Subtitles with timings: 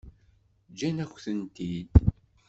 [0.71, 1.91] Ǧǧan-akent-tent-id.